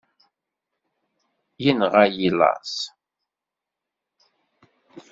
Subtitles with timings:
[1.69, 2.73] Inɣa-yi laẓ.